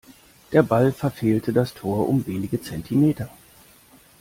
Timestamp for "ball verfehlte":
0.63-1.53